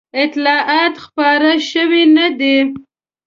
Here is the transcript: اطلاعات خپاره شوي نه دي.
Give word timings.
اطلاعات 0.23 0.95
خپاره 1.05 1.53
شوي 1.71 2.03
نه 2.17 2.27
دي. 2.39 2.57